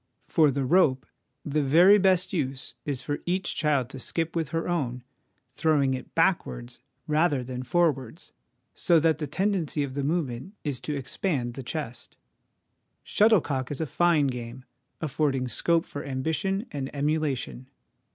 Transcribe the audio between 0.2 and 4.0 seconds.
For the rope, the very best use is for each child to